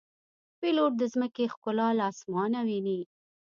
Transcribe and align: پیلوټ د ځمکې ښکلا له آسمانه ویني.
پیلوټ 0.59 0.93
د 0.97 1.03
ځمکې 1.13 1.45
ښکلا 1.53 1.87
له 1.97 2.03
آسمانه 2.11 2.59
ویني. 2.67 2.99